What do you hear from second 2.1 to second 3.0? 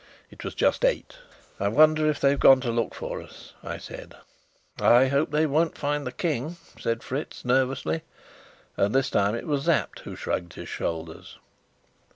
they've gone to look